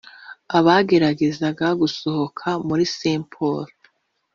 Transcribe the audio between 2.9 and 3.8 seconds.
Saint Paul